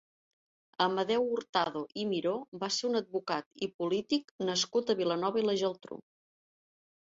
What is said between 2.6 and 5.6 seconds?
va ser un advocat i polític nascut a Vilanova i la